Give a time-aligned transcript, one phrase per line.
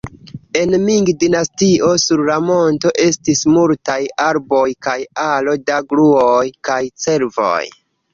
[0.59, 3.97] En Ming-dinastio sur la monto estis multaj
[4.29, 4.95] arboj kaj
[5.27, 7.61] aro da gruoj kaj cervoj.